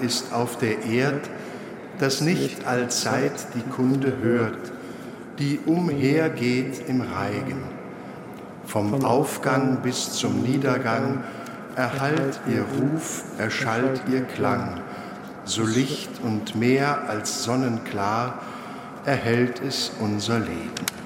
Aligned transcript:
ist 0.00 0.32
auf 0.32 0.58
der 0.58 0.84
Erd, 0.84 1.28
das 1.98 2.20
nicht 2.20 2.66
allzeit 2.66 3.32
die 3.54 3.70
Kunde 3.70 4.14
hört, 4.22 4.72
die 5.38 5.60
umhergeht 5.66 6.82
im 6.88 7.00
Reigen. 7.02 7.62
Vom 8.64 9.04
Aufgang 9.04 9.78
bis 9.82 10.12
zum 10.12 10.42
Niedergang 10.42 11.24
erhallt 11.76 12.40
ihr 12.48 12.64
Ruf, 12.78 13.24
erschallt 13.38 14.02
ihr 14.10 14.22
Klang. 14.22 14.80
So 15.44 15.64
Licht 15.64 16.10
und 16.22 16.54
mehr 16.54 17.08
als 17.08 17.44
sonnenklar 17.44 18.38
erhält 19.04 19.60
es 19.60 19.92
unser 20.00 20.38
Leben. 20.38 20.99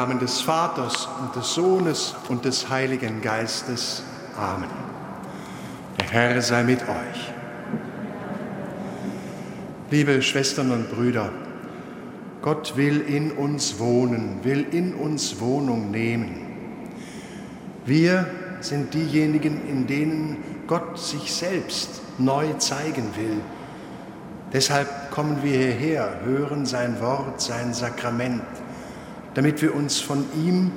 Namen 0.00 0.18
des 0.18 0.40
Vaters 0.40 1.10
und 1.20 1.36
des 1.36 1.52
Sohnes 1.52 2.14
und 2.30 2.46
des 2.46 2.70
Heiligen 2.70 3.20
Geistes. 3.20 4.02
Amen. 4.34 4.70
Der 5.98 6.08
Herr 6.08 6.40
sei 6.40 6.62
mit 6.62 6.80
euch. 6.80 7.32
Liebe 9.90 10.22
Schwestern 10.22 10.70
und 10.70 10.90
Brüder, 10.90 11.28
Gott 12.40 12.78
will 12.78 13.02
in 13.02 13.32
uns 13.32 13.78
wohnen, 13.78 14.38
will 14.42 14.64
in 14.70 14.94
uns 14.94 15.38
Wohnung 15.38 15.90
nehmen. 15.90 16.46
Wir 17.84 18.24
sind 18.60 18.94
diejenigen, 18.94 19.68
in 19.68 19.86
denen 19.86 20.38
Gott 20.66 20.98
sich 20.98 21.30
selbst 21.30 22.00
neu 22.16 22.54
zeigen 22.54 23.14
will. 23.16 23.42
Deshalb 24.50 25.10
kommen 25.10 25.42
wir 25.42 25.58
hierher, 25.58 26.20
hören 26.24 26.64
sein 26.64 27.02
Wort, 27.02 27.42
sein 27.42 27.74
Sakrament 27.74 28.40
damit 29.34 29.62
wir 29.62 29.74
uns 29.74 30.00
von 30.00 30.24
ihm 30.44 30.72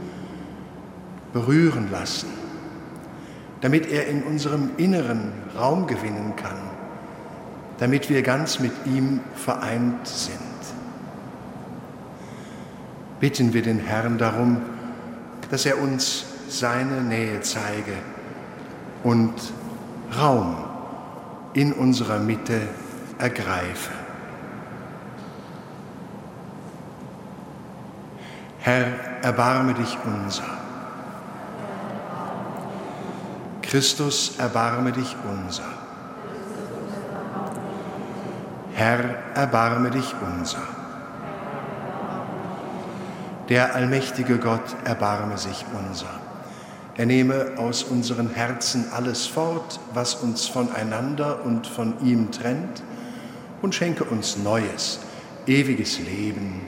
berühren 1.33 1.89
lassen, 1.91 2.27
damit 3.61 3.91
er 3.91 4.07
in 4.07 4.23
unserem 4.23 4.71
Inneren 4.77 5.31
Raum 5.57 5.87
gewinnen 5.87 6.35
kann, 6.35 6.57
damit 7.79 8.09
wir 8.09 8.21
ganz 8.21 8.59
mit 8.59 8.71
ihm 8.85 9.21
vereint 9.35 10.07
sind. 10.07 10.37
Bitten 13.19 13.53
wir 13.53 13.61
den 13.61 13.79
Herrn 13.79 14.17
darum, 14.17 14.57
dass 15.49 15.65
er 15.65 15.81
uns 15.81 16.25
seine 16.49 17.01
Nähe 17.01 17.41
zeige 17.41 17.93
und 19.03 19.33
Raum 20.19 20.57
in 21.53 21.73
unserer 21.73 22.19
Mitte 22.19 22.61
ergreife. 23.17 24.02
Herr, 28.65 28.85
erbarme 29.21 29.73
dich 29.73 29.97
unser. 30.05 30.45
Christus, 33.61 34.37
erbarme 34.37 34.93
dich 34.93 35.17
unser. 35.29 35.65
Herr, 38.73 39.03
erbarme 39.35 39.91
dich 39.91 40.15
unser. 40.21 40.61
Der 43.49 43.75
allmächtige 43.75 44.37
Gott, 44.37 44.77
erbarme 44.85 45.37
sich 45.37 45.65
unser. 45.77 46.21
Er 46.95 47.05
nehme 47.05 47.57
aus 47.57 47.83
unseren 47.83 48.29
Herzen 48.29 48.85
alles 48.93 49.27
fort, 49.27 49.77
was 49.93 50.15
uns 50.15 50.47
voneinander 50.47 51.43
und 51.43 51.67
von 51.67 51.99
ihm 51.99 52.31
trennt, 52.31 52.81
und 53.61 53.75
schenke 53.75 54.05
uns 54.05 54.37
neues, 54.37 54.99
ewiges 55.47 55.99
Leben. 55.99 56.61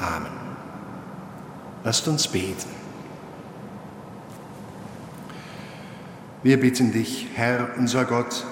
Amen. 0.00 0.35
Lasst 1.86 2.08
uns 2.08 2.26
beten. 2.26 2.68
Wir 6.42 6.58
bitten 6.58 6.90
dich, 6.90 7.28
Herr 7.36 7.68
unser 7.78 8.04
Gott, 8.04 8.44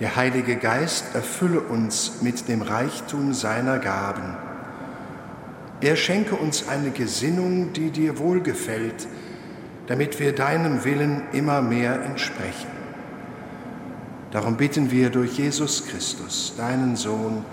der 0.00 0.16
Heilige 0.16 0.56
Geist 0.56 1.14
erfülle 1.14 1.60
uns 1.60 2.22
mit 2.22 2.48
dem 2.48 2.62
Reichtum 2.62 3.34
seiner 3.34 3.78
Gaben. 3.78 4.38
Er 5.82 5.96
schenke 5.96 6.34
uns 6.34 6.66
eine 6.66 6.92
Gesinnung, 6.92 7.74
die 7.74 7.90
dir 7.90 8.18
wohlgefällt, 8.18 9.06
damit 9.86 10.18
wir 10.18 10.34
deinem 10.34 10.86
Willen 10.86 11.24
immer 11.34 11.60
mehr 11.60 12.02
entsprechen. 12.02 12.70
Darum 14.30 14.56
bitten 14.56 14.90
wir 14.90 15.10
durch 15.10 15.36
Jesus 15.36 15.84
Christus, 15.86 16.54
deinen 16.56 16.96
Sohn, 16.96 17.44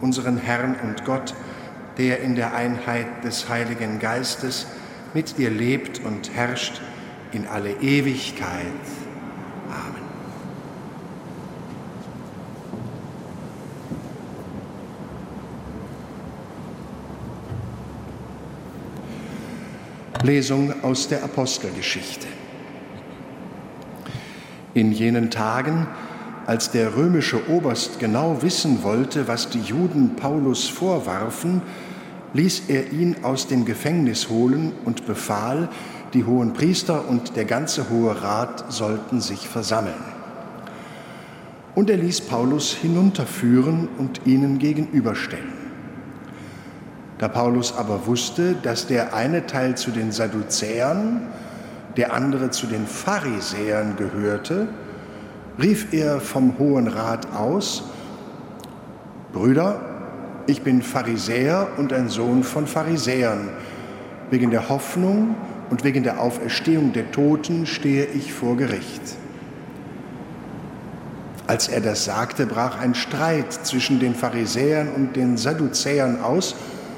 unseren 0.00 0.38
Herrn 0.38 0.74
und 0.82 1.04
Gott, 1.04 1.34
der 1.98 2.20
in 2.20 2.34
der 2.34 2.54
Einheit 2.54 3.24
des 3.24 3.48
Heiligen 3.48 3.98
Geistes 3.98 4.66
mit 5.14 5.38
dir 5.38 5.50
lebt 5.50 6.00
und 6.04 6.34
herrscht 6.34 6.80
in 7.32 7.46
alle 7.46 7.70
Ewigkeit. 7.80 8.66
Amen. 9.68 10.06
Lesung 20.22 20.82
aus 20.82 21.08
der 21.08 21.24
Apostelgeschichte. 21.24 22.26
In 24.74 24.92
jenen 24.92 25.30
Tagen, 25.30 25.86
als 26.46 26.70
der 26.70 26.94
römische 26.94 27.48
Oberst 27.48 27.98
genau 27.98 28.42
wissen 28.42 28.82
wollte, 28.82 29.28
was 29.28 29.48
die 29.48 29.60
Juden 29.60 30.16
Paulus 30.16 30.68
vorwarfen, 30.68 31.62
ließ 32.36 32.64
er 32.68 32.92
ihn 32.92 33.16
aus 33.22 33.46
dem 33.46 33.64
Gefängnis 33.64 34.28
holen 34.28 34.72
und 34.84 35.06
befahl, 35.06 35.68
die 36.12 36.24
hohen 36.24 36.52
Priester 36.52 37.08
und 37.08 37.36
der 37.36 37.46
ganze 37.46 37.88
Hohe 37.90 38.22
Rat 38.22 38.72
sollten 38.72 39.20
sich 39.20 39.48
versammeln. 39.48 39.94
Und 41.74 41.90
er 41.90 41.96
ließ 41.96 42.22
Paulus 42.22 42.72
hinunterführen 42.72 43.88
und 43.98 44.20
ihnen 44.26 44.58
gegenüberstellen. 44.58 45.52
Da 47.18 47.28
Paulus 47.28 47.74
aber 47.74 48.06
wusste, 48.06 48.54
dass 48.62 48.86
der 48.86 49.14
eine 49.14 49.46
Teil 49.46 49.76
zu 49.76 49.90
den 49.90 50.12
Sadduzäern, 50.12 51.22
der 51.96 52.12
andere 52.12 52.50
zu 52.50 52.66
den 52.66 52.86
Pharisäern 52.86 53.96
gehörte, 53.96 54.68
rief 55.58 55.92
er 55.92 56.20
vom 56.20 56.58
Hohen 56.58 56.88
Rat 56.88 57.32
aus, 57.34 57.84
Brüder, 59.32 59.85
ich 60.46 60.62
bin 60.62 60.82
Pharisäer 60.82 61.68
und 61.76 61.92
ein 61.92 62.08
Sohn 62.08 62.44
von 62.44 62.66
Pharisäern. 62.66 63.48
Wegen 64.30 64.50
der 64.50 64.68
Hoffnung 64.68 65.34
und 65.70 65.84
wegen 65.84 66.02
der 66.02 66.20
Auferstehung 66.20 66.92
der 66.92 67.10
Toten 67.10 67.66
stehe 67.66 68.06
ich 68.06 68.32
vor 68.32 68.56
Gericht. 68.56 69.02
Als 71.46 71.68
er 71.68 71.80
das 71.80 72.04
sagte, 72.04 72.46
brach 72.46 72.78
ein 72.80 72.94
Streit 72.94 73.52
zwischen 73.52 74.00
den 74.00 74.14
Pharisäern 74.14 74.88
und 74.88 75.14
den 75.14 75.36
Sadduzäern 75.36 76.20
aus 76.20 76.56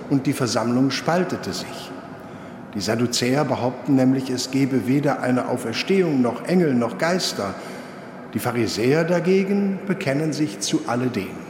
und 0.08 0.26
die 0.26 0.32
Versammlung 0.32 0.90
spaltete 0.90 1.52
sich. 1.52 1.90
Die 2.74 2.80
Sadduzäer 2.80 3.44
behaupten 3.44 3.96
nämlich, 3.96 4.30
es 4.30 4.50
gebe 4.50 4.86
weder 4.86 5.20
eine 5.20 5.48
Auferstehung 5.48 6.22
noch 6.22 6.46
Engel 6.46 6.74
noch 6.74 6.98
Geister. 6.98 7.54
Die 8.34 8.38
Pharisäer 8.38 9.04
dagegen 9.04 9.78
bekennen 9.86 10.32
sich 10.32 10.60
zu 10.60 10.82
alledem. 10.86 11.47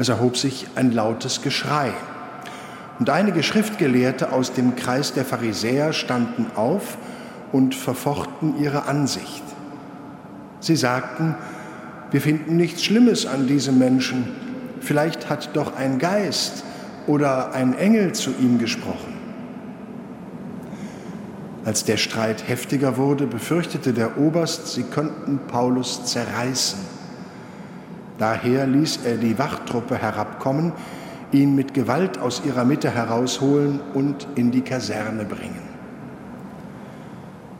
Es 0.00 0.08
erhob 0.08 0.38
sich 0.38 0.66
ein 0.76 0.92
lautes 0.92 1.42
Geschrei. 1.42 1.92
Und 2.98 3.10
einige 3.10 3.42
Schriftgelehrte 3.42 4.32
aus 4.32 4.54
dem 4.54 4.74
Kreis 4.74 5.12
der 5.12 5.26
Pharisäer 5.26 5.92
standen 5.92 6.46
auf 6.54 6.96
und 7.52 7.74
verfochten 7.74 8.58
ihre 8.58 8.86
Ansicht. 8.86 9.42
Sie 10.60 10.76
sagten, 10.76 11.34
wir 12.10 12.22
finden 12.22 12.56
nichts 12.56 12.82
Schlimmes 12.82 13.26
an 13.26 13.46
diesem 13.46 13.78
Menschen. 13.78 14.26
Vielleicht 14.80 15.28
hat 15.28 15.54
doch 15.54 15.76
ein 15.76 15.98
Geist 15.98 16.64
oder 17.06 17.52
ein 17.52 17.76
Engel 17.76 18.12
zu 18.12 18.30
ihm 18.30 18.58
gesprochen. 18.58 19.18
Als 21.66 21.84
der 21.84 21.98
Streit 21.98 22.48
heftiger 22.48 22.96
wurde, 22.96 23.26
befürchtete 23.26 23.92
der 23.92 24.16
Oberst, 24.16 24.68
sie 24.68 24.84
könnten 24.84 25.40
Paulus 25.46 26.06
zerreißen. 26.06 26.89
Daher 28.20 28.66
ließ 28.66 29.00
er 29.06 29.16
die 29.16 29.38
Wachtruppe 29.38 29.96
herabkommen, 29.96 30.74
ihn 31.32 31.54
mit 31.54 31.72
Gewalt 31.72 32.18
aus 32.18 32.42
ihrer 32.44 32.66
Mitte 32.66 32.90
herausholen 32.90 33.80
und 33.94 34.28
in 34.34 34.50
die 34.50 34.60
Kaserne 34.60 35.24
bringen. 35.24 35.62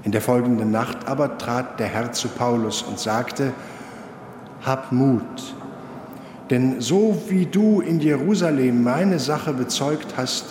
In 0.02 0.12
der 0.12 0.20
folgenden 0.20 0.70
Nacht 0.70 1.08
aber 1.08 1.38
trat 1.38 1.80
der 1.80 1.86
Herr 1.86 2.12
zu 2.12 2.28
Paulus 2.28 2.82
und 2.82 2.98
sagte, 2.98 3.54
Hab 4.60 4.92
Mut, 4.92 5.54
denn 6.50 6.82
so 6.82 7.22
wie 7.28 7.46
du 7.46 7.80
in 7.80 7.98
Jerusalem 7.98 8.84
meine 8.84 9.18
Sache 9.18 9.54
bezeugt 9.54 10.18
hast, 10.18 10.44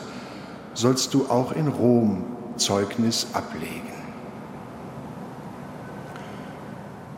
sollst 0.74 1.14
du 1.14 1.28
auch 1.30 1.52
in 1.52 1.68
Rom 1.68 2.24
Zeugnis 2.56 3.28
ablegen. 3.34 3.94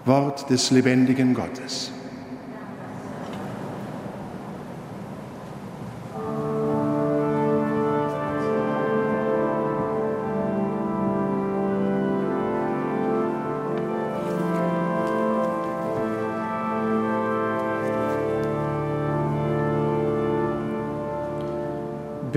Wort 0.04 0.50
des 0.50 0.72
lebendigen 0.72 1.34
Gottes. 1.34 1.94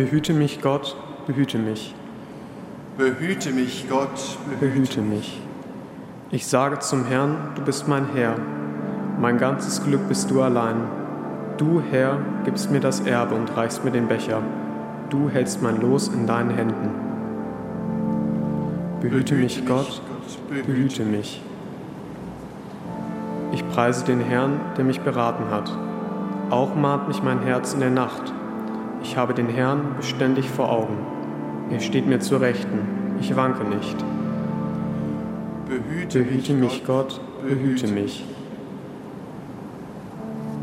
Behüte 0.05 0.35
mich, 0.35 0.61
Gott, 0.61 0.97
behüte 1.27 1.57
mich. 1.57 1.95
Behüte 2.99 3.53
mich, 3.53 3.87
Gott, 3.89 4.37
behüte, 4.51 4.67
behüte 4.67 5.01
mich. 5.01 5.41
Ich 6.31 6.47
sage 6.47 6.79
zum 6.81 7.07
Herrn, 7.07 7.35
du 7.55 7.63
bist 7.63 7.89
mein 7.89 8.09
Herr. 8.15 8.37
Mein 9.19 9.39
ganzes 9.39 9.83
Glück 9.83 10.07
bist 10.07 10.31
du 10.31 10.43
allein. 10.43 10.77
Du, 11.57 11.83
Herr, 11.91 12.19
gibst 12.45 12.71
mir 12.71 12.81
das 12.81 13.01
Erbe 13.01 13.35
und 13.35 13.57
reichst 13.57 13.83
mir 13.83 13.93
den 13.93 14.07
Becher. 14.07 14.43
Du 15.09 15.31
hältst 15.31 15.63
mein 15.63 15.81
Los 15.81 16.09
in 16.09 16.27
deinen 16.27 16.51
Händen. 16.51 16.91
Behüte, 19.01 19.15
behüte 19.17 19.35
mich, 19.37 19.65
Gott, 19.65 20.03
Gott 20.07 20.67
behüte 20.67 21.05
mich. 21.07 21.41
Ich 23.53 23.67
preise 23.71 24.05
den 24.05 24.21
Herrn, 24.21 24.61
der 24.77 24.85
mich 24.85 25.01
beraten 25.01 25.51
hat. 25.51 25.73
Auch 26.51 26.75
mahnt 26.75 27.09
mich 27.09 27.23
mein 27.23 27.41
Herz 27.41 27.73
in 27.73 27.81
der 27.81 27.89
Nacht. 27.89 28.35
Ich 29.05 29.19
habe 29.19 29.35
den 29.35 29.49
Herrn 29.49 29.97
beständig 29.99 30.49
vor 30.49 30.73
Augen. 30.73 30.97
Er 31.71 31.81
steht 31.81 32.07
mir 32.07 32.21
zur 32.21 32.41
Rechten. 32.41 32.79
Ich 33.21 33.37
wanke 33.37 33.63
nicht. 33.65 33.97
Behüte, 35.69 36.21
behüte 36.21 36.55
mich, 36.55 36.85
Gott, 36.87 37.21
behüte 37.47 37.87
mich. 37.87 38.25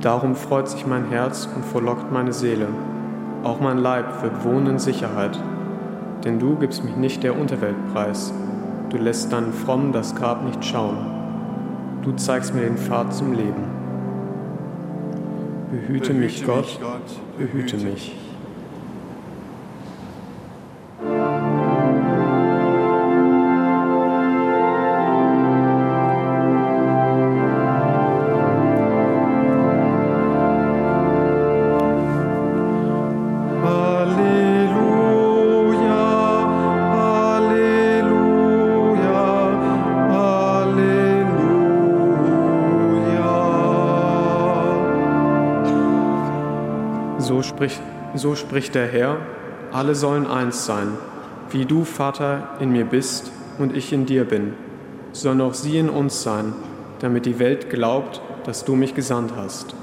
Darum 0.02 0.36
freut 0.36 0.68
sich 0.70 0.88
mein 0.88 1.10
Herz 1.10 1.48
und 1.56 1.64
frohlockt 1.64 2.12
meine 2.12 2.34
Seele. 2.34 2.68
Auch 3.44 3.60
mein 3.60 3.78
Leib 3.78 4.24
wird 4.24 4.44
wohnen 4.44 4.66
in 4.68 4.80
Sicherheit. 4.80 5.40
Denn 6.26 6.40
du 6.40 6.56
gibst 6.56 6.84
mich 6.84 6.96
nicht 6.96 7.22
der 7.22 7.40
Unterwelt 7.40 7.94
preis. 7.94 8.34
Du 8.90 8.98
lässt 8.98 9.32
deinen 9.32 9.54
Frommen 9.54 9.92
das 9.92 10.16
Grab 10.16 10.44
nicht 10.44 10.66
schauen. 10.66 10.98
Du 12.02 12.14
zeigst 12.14 12.56
mir 12.56 12.62
den 12.62 12.78
Pfad 12.78 13.14
zum 13.14 13.34
Leben. 13.34 13.70
Behüte, 15.70 15.92
behüte 15.92 16.14
mich, 16.16 16.44
Gott, 16.44 16.80
behüte 17.38 17.78
mich. 17.78 18.16
spricht, 18.16 18.31
so 48.16 48.36
spricht 48.36 48.76
der 48.76 48.88
Herr, 48.88 49.18
alle 49.72 49.96
sollen 49.96 50.28
eins 50.28 50.66
sein, 50.66 50.90
wie 51.50 51.66
du, 51.66 51.84
Vater, 51.84 52.50
in 52.60 52.72
mir 52.72 52.86
bist 52.86 53.32
und 53.58 53.76
ich 53.76 53.94
in 53.94 54.06
dir 54.06 54.26
bin, 54.26 54.54
sollen 55.12 55.42
auch 55.42 55.54
sie 55.54 55.78
in 55.78 55.90
uns 55.90 56.24
sein, 56.24 56.54
damit 57.00 57.26
die 57.26 57.40
Welt 57.40 57.70
glaubt, 57.70 58.22
dass 58.46 58.66
du 58.66 58.76
mich 58.76 58.96
gesandt 58.96 59.34
hast. 59.36 59.76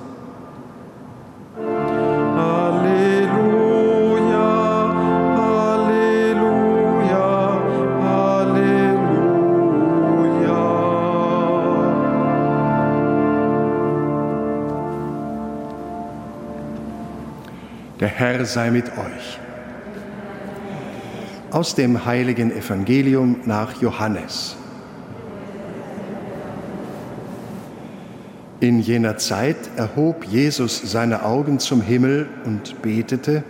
Herr 18.38 18.46
sei 18.46 18.70
mit 18.70 18.86
euch. 18.96 19.40
Aus 21.50 21.74
dem 21.74 22.04
heiligen 22.04 22.52
Evangelium 22.52 23.40
nach 23.46 23.82
Johannes. 23.82 24.54
In 28.60 28.78
jener 28.78 29.16
Zeit 29.16 29.56
erhob 29.74 30.24
Jesus 30.24 30.80
seine 30.84 31.24
Augen 31.24 31.58
zum 31.58 31.80
Himmel 31.80 32.28
und 32.44 32.80
betete, 32.80 33.42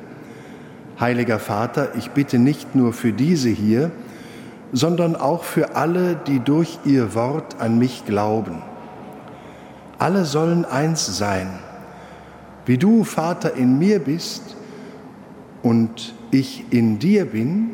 Heiliger 0.98 1.38
Vater, 1.38 1.90
ich 1.98 2.12
bitte 2.12 2.38
nicht 2.38 2.74
nur 2.74 2.94
für 2.94 3.12
diese 3.12 3.50
hier, 3.50 3.90
sondern 4.72 5.16
auch 5.16 5.44
für 5.44 5.76
alle, 5.76 6.16
die 6.16 6.40
durch 6.40 6.78
ihr 6.86 7.14
Wort 7.14 7.60
an 7.60 7.78
mich 7.78 8.06
glauben. 8.06 8.62
Alle 9.98 10.24
sollen 10.24 10.64
eins 10.64 11.18
sein 11.18 11.58
wie 12.68 12.76
du, 12.76 13.02
Vater, 13.02 13.54
in 13.54 13.78
mir 13.78 13.98
bist 13.98 14.57
und 15.62 16.14
ich 16.30 16.64
in 16.70 16.98
dir 16.98 17.24
bin, 17.26 17.70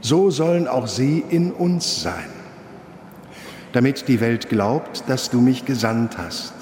so 0.00 0.30
sollen 0.30 0.68
auch 0.68 0.86
sie 0.86 1.24
in 1.28 1.52
uns 1.52 2.02
sein, 2.02 2.30
damit 3.72 4.08
die 4.08 4.20
Welt 4.20 4.48
glaubt, 4.48 5.04
dass 5.08 5.30
du 5.30 5.40
mich 5.40 5.64
gesandt 5.64 6.18
hast. 6.18 6.54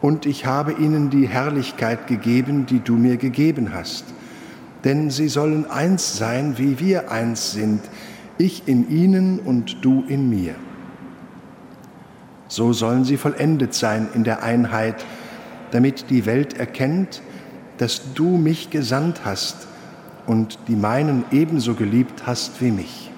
Und 0.00 0.24
ich 0.24 0.46
habe 0.46 0.72
ihnen 0.72 1.10
die 1.10 1.28
Herrlichkeit 1.28 2.06
gegeben, 2.06 2.64
die 2.64 2.80
du 2.80 2.94
mir 2.94 3.18
gegeben 3.18 3.74
hast, 3.74 4.04
denn 4.84 5.10
sie 5.10 5.28
sollen 5.28 5.70
eins 5.70 6.16
sein, 6.16 6.54
wie 6.56 6.80
wir 6.80 7.10
eins 7.10 7.52
sind, 7.52 7.82
ich 8.38 8.66
in 8.66 8.88
ihnen 8.88 9.38
und 9.38 9.84
du 9.84 10.02
in 10.08 10.30
mir. 10.30 10.54
So 12.48 12.72
sollen 12.72 13.04
sie 13.04 13.18
vollendet 13.18 13.74
sein 13.74 14.08
in 14.14 14.24
der 14.24 14.42
Einheit, 14.42 15.04
damit 15.70 16.08
die 16.08 16.24
Welt 16.24 16.58
erkennt, 16.58 17.22
dass 17.80 18.12
du 18.12 18.36
mich 18.36 18.68
gesandt 18.68 19.22
hast 19.24 19.66
und 20.26 20.58
die 20.68 20.76
meinen 20.76 21.24
ebenso 21.30 21.74
geliebt 21.74 22.26
hast 22.26 22.60
wie 22.60 22.70
mich. 22.70 23.10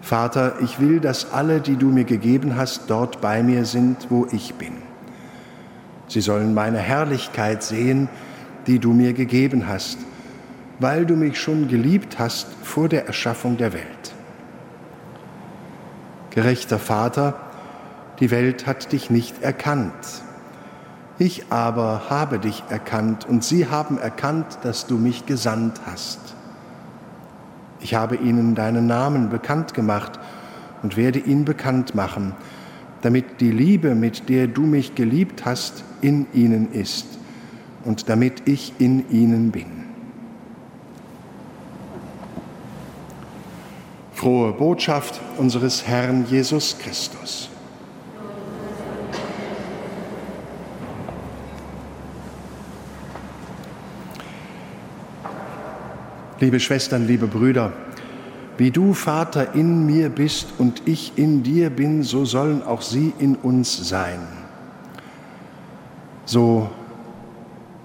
Vater, 0.00 0.54
ich 0.62 0.80
will, 0.80 0.98
dass 0.98 1.30
alle, 1.30 1.60
die 1.60 1.76
du 1.76 1.88
mir 1.88 2.04
gegeben 2.04 2.56
hast, 2.56 2.88
dort 2.88 3.20
bei 3.20 3.42
mir 3.42 3.66
sind, 3.66 4.06
wo 4.08 4.26
ich 4.32 4.54
bin. 4.54 4.72
Sie 6.08 6.22
sollen 6.22 6.54
meine 6.54 6.78
Herrlichkeit 6.78 7.62
sehen, 7.62 8.08
die 8.66 8.78
du 8.78 8.94
mir 8.94 9.12
gegeben 9.12 9.68
hast, 9.68 9.98
weil 10.78 11.04
du 11.04 11.16
mich 11.16 11.38
schon 11.38 11.68
geliebt 11.68 12.18
hast 12.18 12.46
vor 12.62 12.88
der 12.88 13.06
Erschaffung 13.06 13.58
der 13.58 13.74
Welt. 13.74 14.14
Gerechter 16.30 16.78
Vater, 16.78 17.38
die 18.20 18.30
Welt 18.30 18.66
hat 18.66 18.90
dich 18.92 19.10
nicht 19.10 19.42
erkannt, 19.42 19.92
ich 21.18 21.52
aber 21.52 22.10
habe 22.10 22.38
dich 22.38 22.64
erkannt 22.68 23.26
und 23.26 23.44
sie 23.44 23.68
haben 23.68 23.98
erkannt, 23.98 24.58
dass 24.62 24.86
du 24.86 24.96
mich 24.96 25.26
gesandt 25.26 25.80
hast. 25.86 26.18
Ich 27.80 27.94
habe 27.94 28.16
ihnen 28.16 28.54
deinen 28.54 28.86
Namen 28.86 29.28
bekannt 29.28 29.74
gemacht 29.74 30.18
und 30.82 30.96
werde 30.96 31.18
ihn 31.18 31.44
bekannt 31.44 31.94
machen, 31.94 32.34
damit 33.02 33.40
die 33.40 33.50
Liebe, 33.50 33.94
mit 33.94 34.28
der 34.28 34.46
du 34.46 34.62
mich 34.62 34.94
geliebt 34.94 35.44
hast, 35.44 35.84
in 36.00 36.26
ihnen 36.32 36.72
ist 36.72 37.06
und 37.84 38.08
damit 38.08 38.48
ich 38.48 38.72
in 38.78 39.08
ihnen 39.10 39.50
bin. 39.50 39.84
Frohe 44.12 44.52
Botschaft 44.52 45.20
unseres 45.36 45.86
Herrn 45.86 46.24
Jesus 46.28 46.78
Christus. 46.78 47.50
Liebe 56.44 56.60
Schwestern, 56.60 57.06
liebe 57.06 57.26
Brüder, 57.26 57.72
wie 58.58 58.70
du, 58.70 58.92
Vater, 58.92 59.54
in 59.54 59.86
mir 59.86 60.10
bist 60.10 60.48
und 60.58 60.82
ich 60.84 61.14
in 61.16 61.42
dir 61.42 61.70
bin, 61.70 62.02
so 62.02 62.26
sollen 62.26 62.62
auch 62.62 62.82
sie 62.82 63.14
in 63.18 63.34
uns 63.34 63.88
sein. 63.88 64.18
So 66.26 66.68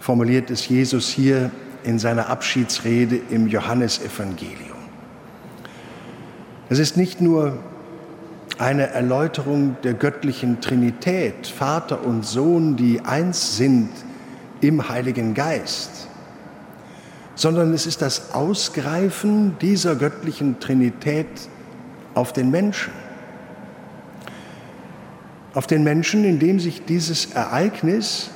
formuliert 0.02 0.50
es 0.50 0.68
Jesus 0.68 1.08
hier 1.08 1.52
in 1.86 2.00
seiner 2.00 2.28
Abschiedsrede 2.28 3.22
im 3.30 3.48
Johannesevangelium. 3.48 4.78
Es 6.68 6.80
ist 6.80 6.98
nicht 6.98 7.22
nur 7.22 7.60
eine 8.58 8.88
Erläuterung 8.88 9.78
der 9.84 9.94
göttlichen 9.94 10.60
Trinität, 10.60 11.48
Vater 11.48 12.06
und 12.06 12.26
Sohn, 12.26 12.76
die 12.76 13.00
eins 13.00 13.56
sind 13.56 13.88
im 14.60 14.90
Heiligen 14.90 15.34
Geist, 15.34 16.09
sondern 17.40 17.74
es 17.74 17.86
ist 17.88 18.02
das 18.02 18.34
Ausgreifen 18.34 19.58
dieser 19.62 19.96
göttlichen 19.96 20.60
Trinität 20.60 21.26
auf 22.14 22.34
den 22.34 22.52
Menschen. 22.52 22.92
Auf 25.54 25.66
den 25.66 25.86
Menschen, 25.86 26.26
indem 26.26 26.60
sich 26.60 26.84
dieses 26.84 27.32
Ereignis 27.32 28.30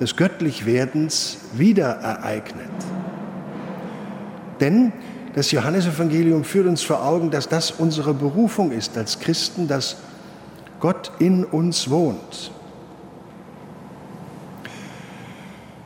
des 0.00 0.16
Göttlichwerdens 0.16 1.36
wieder 1.52 1.86
ereignet. 1.86 2.66
Denn 4.58 4.92
das 5.36 5.52
Johannesevangelium 5.52 6.42
führt 6.42 6.66
uns 6.66 6.82
vor 6.82 7.04
Augen, 7.06 7.30
dass 7.30 7.48
das 7.48 7.70
unsere 7.70 8.12
Berufung 8.12 8.72
ist 8.72 8.98
als 8.98 9.20
Christen, 9.20 9.68
dass 9.68 9.98
Gott 10.80 11.12
in 11.20 11.44
uns 11.44 11.90
wohnt. 11.90 12.50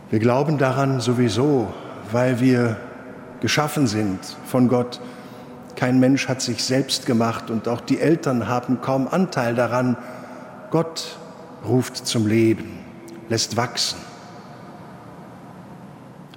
Wir 0.08 0.20
glauben 0.20 0.56
daran 0.56 1.00
sowieso, 1.00 1.68
weil 2.12 2.40
wir 2.40 2.76
geschaffen 3.40 3.86
sind 3.86 4.18
von 4.46 4.68
Gott. 4.68 5.00
Kein 5.76 5.98
Mensch 6.00 6.28
hat 6.28 6.42
sich 6.42 6.64
selbst 6.64 7.06
gemacht 7.06 7.50
und 7.50 7.68
auch 7.68 7.80
die 7.80 8.00
Eltern 8.00 8.48
haben 8.48 8.80
kaum 8.80 9.08
Anteil 9.08 9.54
daran. 9.54 9.96
Gott 10.70 11.18
ruft 11.66 12.06
zum 12.06 12.26
Leben, 12.26 12.78
lässt 13.28 13.56
wachsen. 13.56 13.98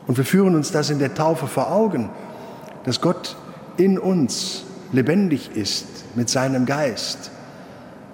Und 0.07 0.17
wir 0.17 0.25
führen 0.25 0.55
uns 0.55 0.71
das 0.71 0.89
in 0.89 0.99
der 0.99 1.13
Taufe 1.13 1.47
vor 1.47 1.71
Augen 1.71 2.09
dass 2.83 3.01
Gott 3.01 3.35
in 3.77 3.97
uns 3.97 4.63
lebendig 4.91 5.55
ist 5.55 6.15
mit 6.15 6.29
seinem 6.29 6.65
Geist, 6.65 7.31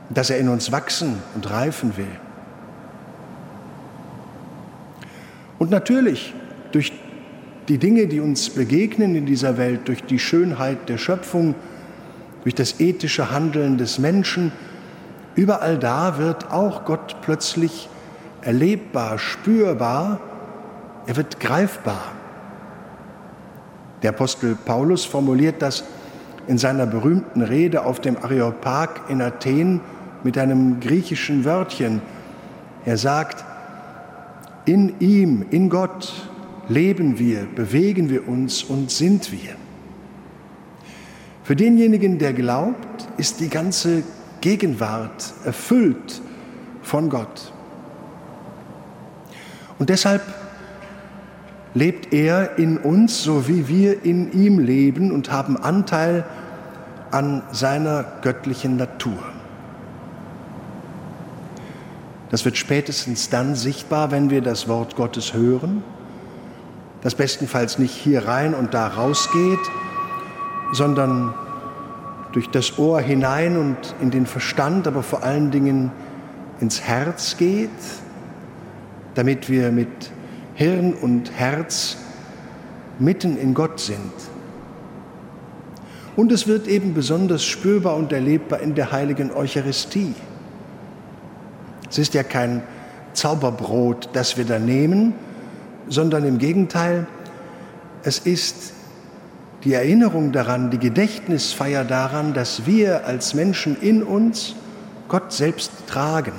dass 0.10 0.30
er 0.30 0.38
in 0.38 0.50
uns 0.50 0.72
wachsen 0.72 1.22
und 1.36 1.50
reifen 1.50 1.98
will. 1.98 2.20
Und 5.58 5.70
natürlich 5.70 6.34
durch 6.72 6.94
die 7.70 7.78
Dinge, 7.78 8.08
die 8.08 8.20
uns 8.20 8.50
begegnen 8.50 9.16
in 9.16 9.28
dieser 9.28 9.58
Welt, 9.58 9.88
durch 9.88 10.04
die 10.04 10.18
Schönheit 10.18 10.90
der 10.90 10.98
Schöpfung, 10.98 11.54
durch 12.44 12.56
das 12.56 12.80
ethische 12.80 13.32
Handeln 13.32 13.78
des 13.78 14.00
Menschen, 14.00 14.52
überall 15.36 15.78
da 15.78 16.18
wird 16.18 16.52
auch 16.52 16.84
Gott 16.84 17.18
plötzlich 17.22 17.88
erlebbar, 18.42 19.20
spürbar, 19.20 20.20
er 21.06 21.16
wird 21.16 21.40
greifbar. 21.40 22.04
Der 24.02 24.12
Apostel 24.12 24.56
Paulus 24.56 25.06
formuliert 25.06 25.62
das 25.62 25.84
in 26.48 26.58
seiner 26.58 26.88
berühmten 26.88 27.44
Rede 27.44 27.86
auf 27.86 28.00
dem 28.00 28.18
Areopag 28.18 29.02
in 29.10 29.22
Athen 29.22 29.82
mit 30.24 30.38
einem 30.38 30.80
griechischen 30.80 31.46
Wörtchen. 31.46 32.02
Er 32.86 32.98
sagt, 32.98 33.46
in 34.66 35.00
ihm, 35.00 35.46
in 35.52 35.70
Gott 35.70 36.29
leben 36.70 37.20
wir, 37.20 37.48
bewegen 37.56 38.10
wir 38.10 38.28
uns 38.28 38.64
und 38.64 38.92
sind 38.92 39.32
wir. 39.32 39.56
Für 41.44 41.56
denjenigen, 41.56 42.20
der 42.20 42.34
glaubt, 42.34 43.08
ist 43.18 43.40
die 43.40 43.50
ganze 43.50 44.04
Gegenwart 44.40 45.34
erfüllt 45.44 46.22
von 46.84 47.10
Gott. 47.10 47.52
Und 49.80 49.90
deshalb 49.90 50.22
lebt 51.74 52.14
er 52.14 52.58
in 52.58 52.78
uns, 52.78 53.24
so 53.24 53.48
wie 53.48 53.68
wir 53.68 54.06
in 54.06 54.32
ihm 54.32 54.60
leben 54.60 55.12
und 55.12 55.32
haben 55.32 55.58
Anteil 55.58 56.26
an 57.12 57.42
seiner 57.52 58.04
göttlichen 58.22 58.78
Natur. 58.78 59.18
Das 62.30 62.46
wird 62.46 62.58
spätestens 62.58 63.30
dann 63.30 63.56
sichtbar, 63.56 64.12
wenn 64.12 64.30
wir 64.30 64.42
das 64.42 64.68
Wort 64.68 64.96
Gottes 64.96 65.34
hören, 65.34 65.84
das 67.02 67.16
bestenfalls 67.16 67.80
nicht 67.80 67.94
hier 67.94 68.28
rein 68.28 68.54
und 68.54 68.74
da 68.74 68.88
rausgeht, 68.88 69.60
sondern 70.74 71.34
durch 72.32 72.50
das 72.50 72.78
Ohr 72.78 73.00
hinein 73.00 73.58
und 73.58 73.78
in 74.02 74.12
den 74.12 74.26
Verstand, 74.26 74.88
aber 74.88 75.02
vor 75.02 75.24
allen 75.24 75.52
Dingen 75.52 75.92
ins 76.60 76.82
Herz 76.82 77.38
geht, 77.38 77.70
damit 79.16 79.50
wir 79.50 79.72
mit 79.72 80.12
Hirn 80.54 80.94
und 80.94 81.32
Herz 81.32 81.98
mitten 83.00 83.38
in 83.38 83.54
Gott 83.54 83.80
sind. 83.80 84.12
Und 86.16 86.32
es 86.32 86.48
wird 86.48 86.68
eben 86.68 86.94
besonders 86.94 87.46
spürbar 87.46 87.96
und 87.96 88.12
erlebbar 88.12 88.60
in 88.60 88.76
der 88.76 88.92
heiligen 88.92 89.32
Eucharistie. 89.32 90.14
Es 91.90 91.98
ist 91.98 92.14
ja 92.14 92.24
kein 92.24 92.62
Zauberbrot, 93.14 94.10
das 94.14 94.38
wir 94.38 94.46
da 94.46 94.60
nehmen, 94.60 95.14
sondern 95.90 96.24
im 96.24 96.38
Gegenteil, 96.38 97.08
es 98.04 98.20
ist 98.20 98.74
die 99.64 99.74
Erinnerung 99.74 100.32
daran, 100.32 100.72
die 100.72 100.78
Gedächtnisfeier 100.78 101.84
daran, 101.84 102.34
dass 102.34 102.66
wir 102.66 103.06
als 103.06 103.34
Menschen 103.34 103.76
in 103.82 104.04
uns 104.04 104.56
Gott 105.10 105.34
selbst 105.34 105.72
tragen 105.88 106.32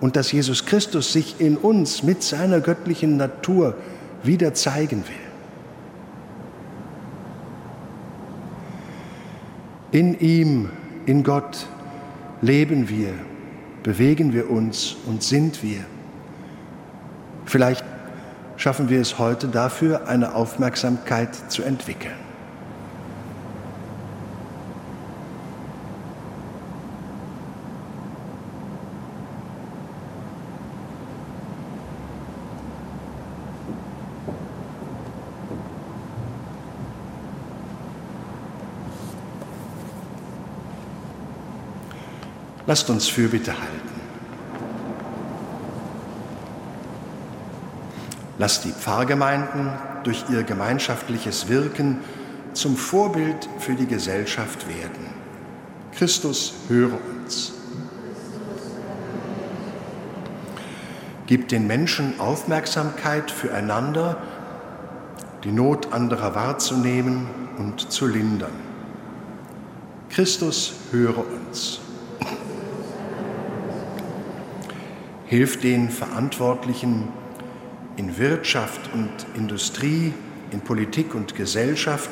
und 0.00 0.16
dass 0.16 0.32
Jesus 0.32 0.66
Christus 0.66 1.12
sich 1.12 1.40
in 1.40 1.56
uns 1.56 2.02
mit 2.02 2.22
seiner 2.22 2.60
göttlichen 2.60 3.16
Natur 3.16 3.74
wieder 4.22 4.54
zeigen 4.54 5.04
will. 5.06 5.26
In 9.92 10.18
ihm, 10.18 10.70
in 11.06 11.22
Gott 11.22 11.66
leben 12.42 12.88
wir, 12.88 13.12
bewegen 13.82 14.32
wir 14.32 14.50
uns 14.50 14.96
und 15.06 15.22
sind 15.22 15.62
wir. 15.62 15.80
Vielleicht 17.44 17.84
schaffen 18.66 18.88
wir 18.88 19.00
es 19.00 19.16
heute 19.20 19.46
dafür, 19.46 20.08
eine 20.08 20.34
Aufmerksamkeit 20.34 21.36
zu 21.52 21.62
entwickeln. 21.62 22.16
Lasst 42.66 42.90
uns 42.90 43.06
Fürbitte 43.06 43.52
halten. 43.52 43.95
Lasst 48.38 48.64
die 48.64 48.72
Pfarrgemeinden 48.72 49.70
durch 50.04 50.24
ihr 50.30 50.42
gemeinschaftliches 50.42 51.48
Wirken 51.48 51.98
zum 52.52 52.76
Vorbild 52.76 53.48
für 53.58 53.74
die 53.74 53.86
Gesellschaft 53.86 54.68
werden. 54.68 55.14
Christus, 55.92 56.54
höre 56.68 56.98
uns. 57.22 57.52
Gib 61.26 61.48
den 61.48 61.66
Menschen 61.66 62.20
Aufmerksamkeit 62.20 63.30
füreinander, 63.30 64.18
die 65.44 65.50
Not 65.52 65.92
anderer 65.92 66.34
wahrzunehmen 66.34 67.28
und 67.58 67.90
zu 67.90 68.06
lindern. 68.06 68.52
Christus, 70.10 70.74
höre 70.92 71.18
uns. 71.18 71.80
hilft 75.26 75.64
den 75.64 75.90
Verantwortlichen 75.90 77.08
in 77.96 78.18
Wirtschaft 78.18 78.92
und 78.92 79.10
Industrie, 79.34 80.12
in 80.50 80.60
Politik 80.60 81.14
und 81.14 81.34
Gesellschaft, 81.34 82.10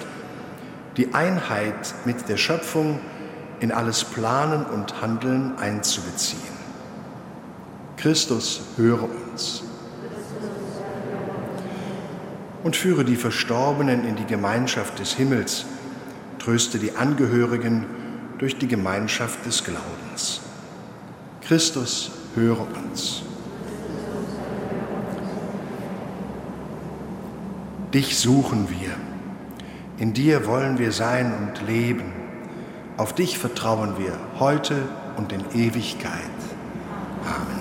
die 0.96 1.14
Einheit 1.14 1.94
mit 2.04 2.28
der 2.28 2.36
Schöpfung 2.36 3.00
in 3.60 3.72
alles 3.72 4.04
Planen 4.04 4.64
und 4.64 5.00
Handeln 5.00 5.56
einzubeziehen. 5.58 6.54
Christus, 7.96 8.60
höre 8.76 9.04
uns. 9.04 9.62
Und 12.62 12.76
führe 12.76 13.04
die 13.04 13.16
Verstorbenen 13.16 14.06
in 14.06 14.16
die 14.16 14.24
Gemeinschaft 14.24 14.98
des 14.98 15.14
Himmels, 15.14 15.66
tröste 16.38 16.78
die 16.78 16.96
Angehörigen 16.96 17.86
durch 18.38 18.58
die 18.58 18.68
Gemeinschaft 18.68 19.44
des 19.46 19.64
Glaubens. 19.64 20.40
Christus, 21.42 22.10
höre 22.34 22.66
uns. 22.84 23.22
Dich 27.94 28.18
suchen 28.18 28.68
wir. 28.70 28.90
In 29.98 30.12
dir 30.12 30.46
wollen 30.48 30.78
wir 30.78 30.90
sein 30.90 31.32
und 31.32 31.64
leben. 31.68 32.12
Auf 32.96 33.14
dich 33.14 33.38
vertrauen 33.38 33.94
wir 33.98 34.18
heute 34.40 34.88
und 35.16 35.32
in 35.32 35.44
Ewigkeit. 35.54 36.10
Amen. 37.24 37.53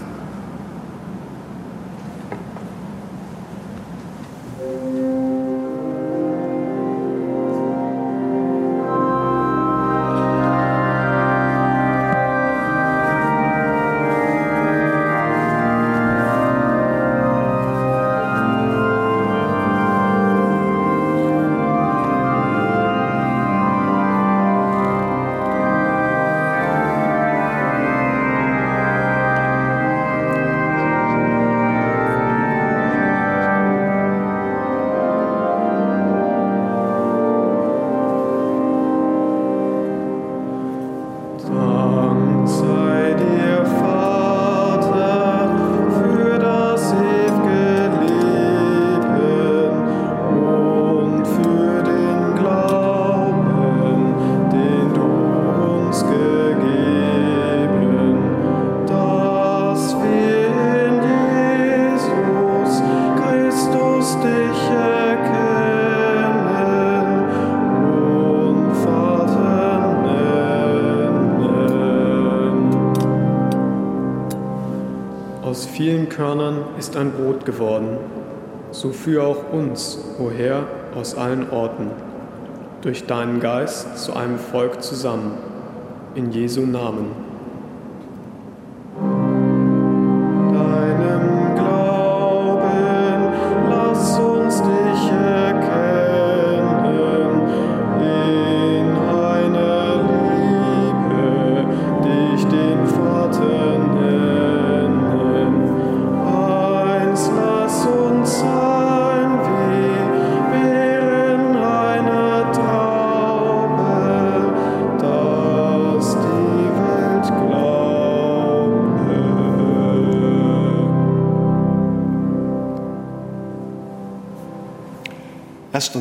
Körnern 76.09 76.65
ist 76.79 76.97
ein 76.97 77.11
Brot 77.11 77.45
geworden. 77.45 77.97
So 78.71 78.91
führe 78.91 79.27
auch 79.27 79.53
uns, 79.53 79.99
o 80.19 80.31
Herr, 80.31 80.65
aus 80.95 81.15
allen 81.15 81.49
Orten, 81.51 81.91
durch 82.81 83.05
deinen 83.05 83.39
Geist 83.39 83.97
zu 83.97 84.15
einem 84.15 84.39
Volk 84.39 84.81
zusammen, 84.83 85.33
in 86.15 86.31
Jesu 86.31 86.61
Namen. 86.61 87.22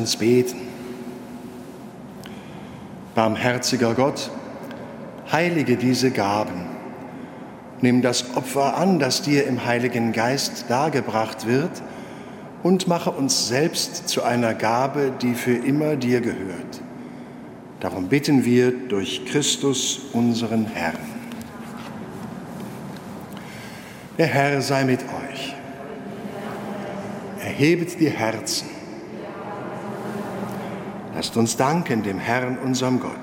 Uns 0.03 0.17
beten. 0.17 0.59
Barmherziger 3.15 3.93
Gott, 3.93 4.29
heilige 5.31 5.77
diese 5.77 6.11
Gaben. 6.11 6.65
Nimm 7.79 8.01
das 8.01 8.35
Opfer 8.35 8.75
an, 8.75 8.99
das 8.99 9.21
dir 9.21 9.47
im 9.47 9.63
Heiligen 9.63 10.11
Geist 10.11 10.65
dargebracht 10.67 11.47
wird, 11.47 11.71
und 12.63 12.89
mache 12.89 13.11
uns 13.11 13.47
selbst 13.47 14.09
zu 14.09 14.23
einer 14.23 14.53
Gabe, 14.53 15.13
die 15.21 15.35
für 15.35 15.55
immer 15.55 15.95
dir 15.95 16.19
gehört. 16.19 16.81
Darum 17.79 18.09
bitten 18.09 18.43
wir 18.43 18.71
durch 18.71 19.23
Christus, 19.25 20.01
unseren 20.11 20.65
Herrn. 20.65 20.97
Der 24.17 24.27
Herr 24.27 24.61
sei 24.61 24.83
mit 24.83 24.99
euch. 24.99 25.55
Erhebet 27.39 28.01
die 28.01 28.09
Herzen. 28.09 28.72
Lasst 31.23 31.37
uns 31.37 31.55
danken 31.55 32.03
dem 32.03 32.19
Herrn, 32.19 32.57
unserem 32.57 32.99
Gott. 32.99 33.13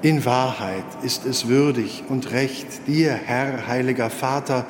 In 0.00 0.24
Wahrheit 0.24 0.84
ist 1.02 1.26
es 1.26 1.48
würdig 1.48 2.04
und 2.08 2.30
recht, 2.30 2.86
dir, 2.86 3.14
Herr, 3.14 3.66
heiliger 3.66 4.10
Vater, 4.10 4.64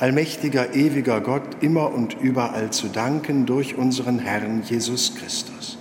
allmächtiger, 0.00 0.74
ewiger 0.74 1.20
Gott, 1.20 1.58
immer 1.60 1.94
und 1.94 2.14
überall 2.20 2.70
zu 2.70 2.88
danken 2.88 3.46
durch 3.46 3.78
unseren 3.78 4.18
Herrn 4.18 4.64
Jesus 4.64 5.14
Christus. 5.14 5.78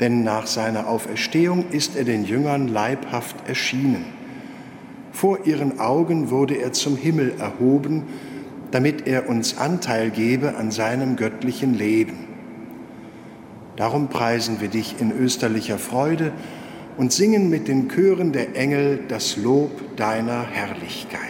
Denn 0.00 0.24
nach 0.24 0.48
seiner 0.48 0.88
Auferstehung 0.88 1.66
ist 1.70 1.94
er 1.94 2.02
den 2.02 2.24
Jüngern 2.24 2.66
leibhaft 2.66 3.36
erschienen. 3.48 4.04
Vor 5.12 5.46
ihren 5.46 5.78
Augen 5.78 6.30
wurde 6.30 6.56
er 6.56 6.72
zum 6.72 6.96
Himmel 6.96 7.34
erhoben, 7.38 8.08
damit 8.72 9.06
er 9.06 9.28
uns 9.28 9.58
Anteil 9.58 10.10
gebe 10.10 10.56
an 10.56 10.72
seinem 10.72 11.14
göttlichen 11.14 11.74
Leben. 11.74 12.29
Darum 13.80 14.08
preisen 14.08 14.60
wir 14.60 14.68
dich 14.68 14.96
in 15.00 15.10
österlicher 15.10 15.78
Freude 15.78 16.32
und 16.98 17.14
singen 17.14 17.48
mit 17.48 17.66
den 17.66 17.88
Chören 17.88 18.30
der 18.30 18.54
Engel 18.54 19.00
das 19.08 19.38
Lob 19.38 19.96
deiner 19.96 20.42
Herrlichkeit. 20.42 21.29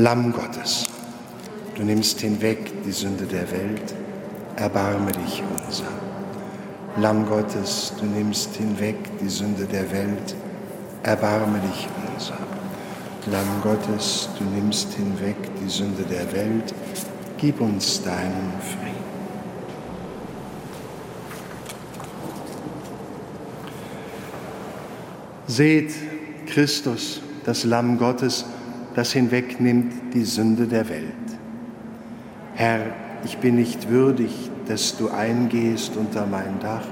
Lamm 0.00 0.32
Gottes, 0.32 0.84
du 1.74 1.82
nimmst 1.82 2.20
hinweg 2.20 2.84
die 2.84 2.92
Sünde 2.92 3.24
der 3.24 3.50
Welt, 3.50 3.92
erbarme 4.54 5.10
dich 5.10 5.42
unser. 5.42 5.88
Lamm 6.98 7.26
Gottes, 7.26 7.92
du 7.98 8.06
nimmst 8.06 8.54
hinweg 8.54 8.94
die 9.20 9.28
Sünde 9.28 9.64
der 9.64 9.90
Welt, 9.90 10.36
erbarme 11.02 11.58
dich 11.58 11.88
unser. 12.14 12.38
Lamm 13.32 13.60
Gottes, 13.60 14.28
du 14.38 14.44
nimmst 14.44 14.92
hinweg 14.94 15.34
die 15.60 15.68
Sünde 15.68 16.04
der 16.04 16.32
Welt, 16.32 16.72
gib 17.36 17.60
uns 17.60 18.00
deinen 18.00 18.52
Frieden. 18.60 18.94
Seht 25.48 25.92
Christus, 26.46 27.20
das 27.44 27.64
Lamm 27.64 27.98
Gottes, 27.98 28.44
das 28.98 29.12
hinwegnimmt 29.12 29.92
die 30.12 30.24
Sünde 30.24 30.66
der 30.66 30.88
Welt. 30.88 31.04
Herr, 32.56 32.80
ich 33.24 33.38
bin 33.38 33.54
nicht 33.54 33.90
würdig, 33.90 34.50
dass 34.66 34.96
du 34.96 35.08
eingehst 35.08 35.96
unter 35.96 36.26
mein 36.26 36.58
Dach, 36.58 36.84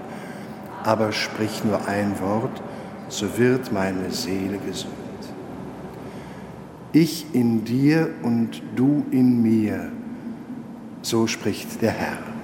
aber 0.84 1.10
sprich 1.10 1.64
nur 1.64 1.88
ein 1.88 2.14
Wort, 2.20 2.62
so 3.08 3.36
wird 3.38 3.72
meine 3.72 4.12
Seele 4.12 4.58
gesund. 4.58 4.94
Ich 6.92 7.26
in 7.34 7.64
dir 7.64 8.10
und 8.22 8.62
du 8.76 9.04
in 9.10 9.42
mir, 9.42 9.90
so 11.02 11.26
spricht 11.26 11.82
der 11.82 11.90
Herr. 11.90 12.35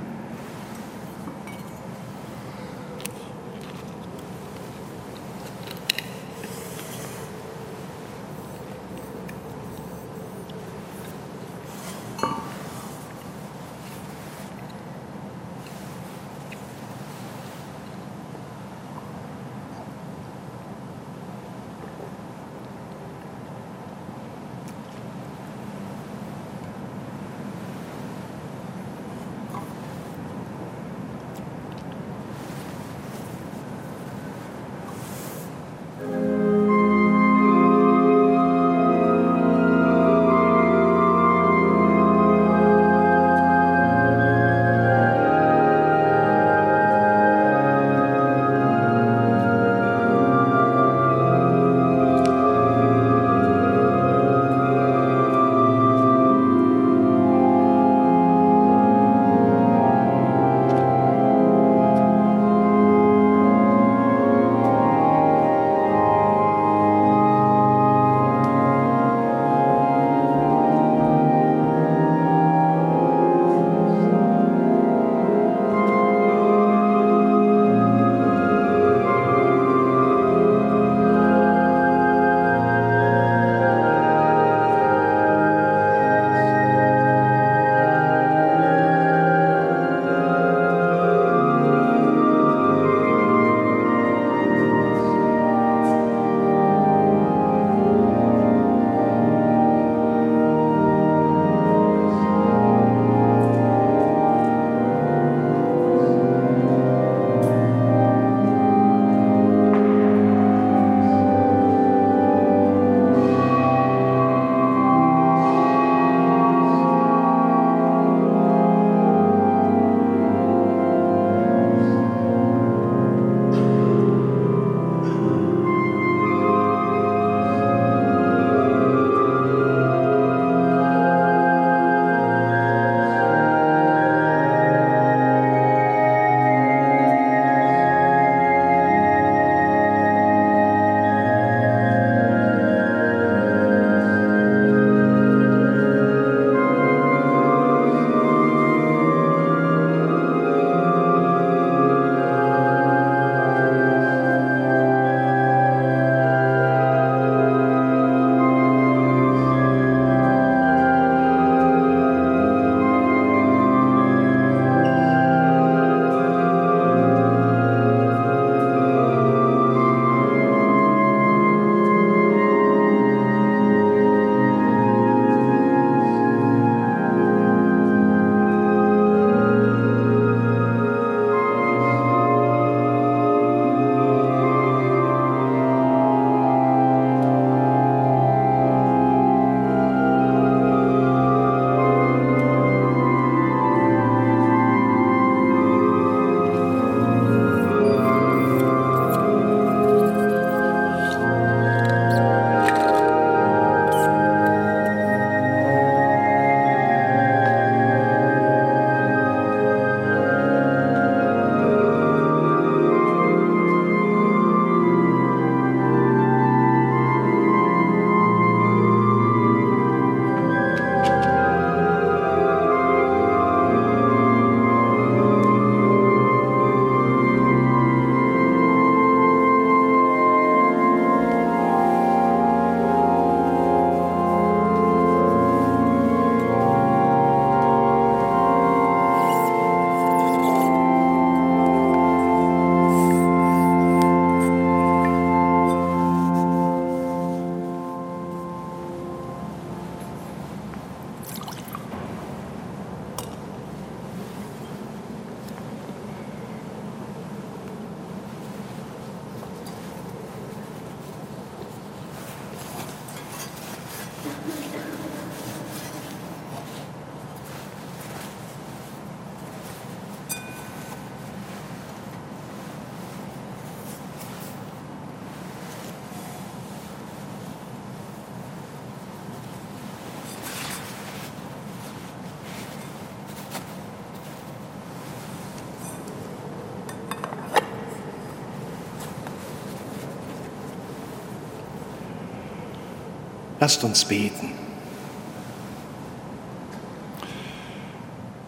Lasst 293.63 293.85
uns 293.85 294.05
beten. 294.05 294.51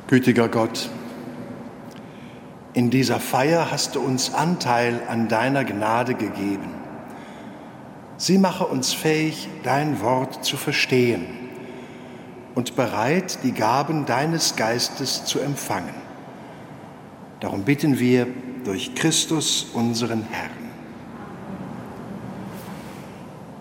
Gütiger 0.09 0.49
Gott, 0.49 0.91
in 2.73 2.91
dieser 2.91 3.21
Feier 3.21 3.71
hast 3.71 3.95
du 3.95 4.01
uns 4.01 4.35
Anteil 4.35 5.03
an 5.09 5.29
deiner 5.29 5.63
Gnade 5.63 6.15
gegeben. 6.15 6.69
Sie 8.17 8.39
mache 8.39 8.67
uns 8.67 8.93
fähig, 8.93 9.49
dein 9.63 10.01
Wort 10.01 10.45
zu 10.45 10.57
verstehen 10.57 11.27
und 12.57 12.75
bereit, 12.75 13.39
die 13.45 13.53
Gaben 13.53 14.07
deines 14.07 14.57
Geistes 14.57 15.27
zu 15.27 15.39
empfangen. 15.39 15.95
Darum 17.39 17.63
bitten 17.63 18.01
wir 18.01 18.27
durch 18.65 18.97
Christus, 18.97 19.69
unseren 19.75 20.25
Herrn. 20.29 20.51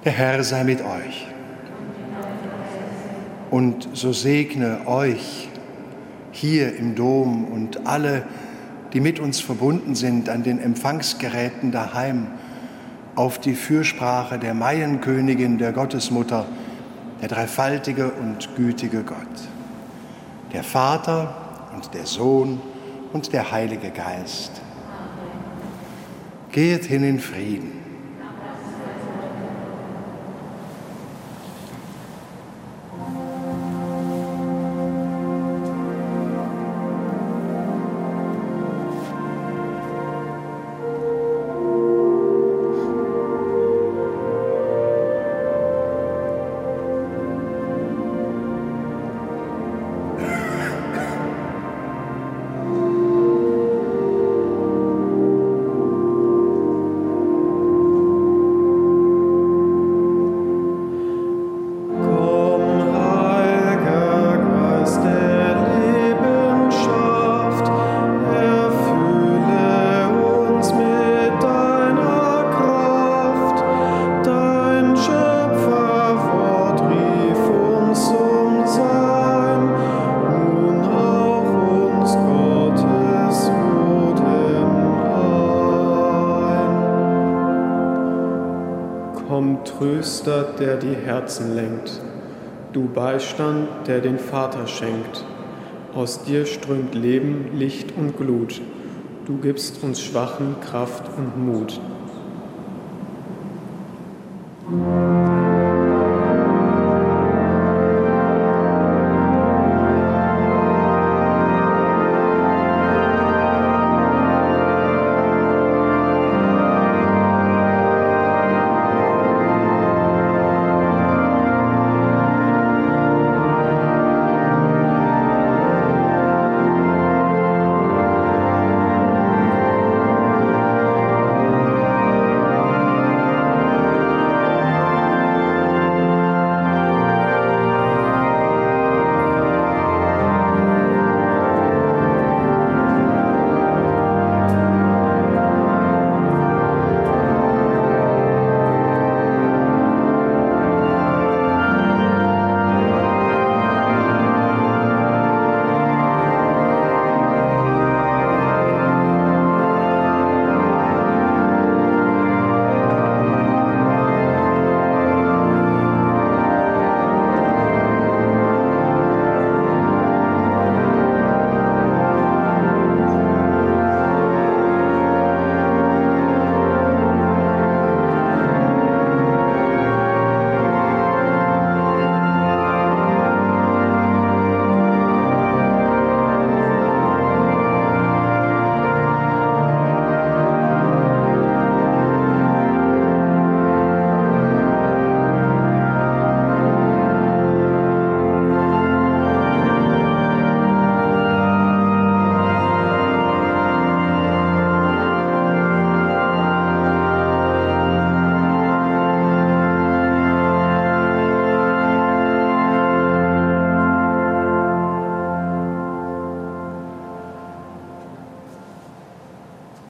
Der 0.03 0.13
Herr 0.13 0.43
sei 0.43 0.63
mit 0.63 0.81
euch 0.81 1.27
und 3.53 3.87
so 3.93 4.13
segne 4.13 4.87
euch 4.87 5.47
hier 6.31 6.75
im 6.75 6.95
Dom 6.95 7.45
und 7.45 7.85
alle, 7.85 8.23
die 8.93 8.99
mit 8.99 9.19
uns 9.19 9.41
verbunden 9.41 9.93
sind 9.93 10.27
an 10.27 10.41
den 10.41 10.57
Empfangsgeräten 10.57 11.71
daheim, 11.71 12.29
auf 13.13 13.37
die 13.37 13.53
Fürsprache 13.53 14.39
der 14.39 14.55
Maienkönigin, 14.55 15.59
der 15.59 15.71
Gottesmutter, 15.71 16.47
der 17.21 17.27
dreifaltige 17.27 18.09
und 18.13 18.55
gütige 18.55 19.03
Gott, 19.03 19.17
der 20.51 20.63
Vater 20.63 21.69
und 21.75 21.93
der 21.93 22.07
Sohn 22.07 22.59
und 23.13 23.33
der 23.33 23.51
Heilige 23.51 23.91
Geist. 23.91 24.63
Geht 26.51 26.85
hin 26.85 27.03
in 27.03 27.19
Frieden. 27.19 27.82
Tröster, 89.83 90.43
der 90.57 90.77
die 90.77 90.95
Herzen 90.95 91.55
lenkt, 91.55 91.99
du 92.71 92.87
Beistand, 92.87 93.67
der 93.85 93.99
den 93.99 94.17
Vater 94.17 94.65
schenkt. 94.65 95.25
Aus 95.93 96.23
dir 96.23 96.45
strömt 96.45 96.95
Leben, 96.95 97.49
Licht 97.53 97.93
und 97.97 98.15
Glut. 98.15 98.61
Du 99.25 99.39
gibst 99.39 99.83
uns 99.83 99.99
Schwachen 100.01 100.55
Kraft 100.61 101.03
und 101.17 101.37
Mut. 101.37 101.81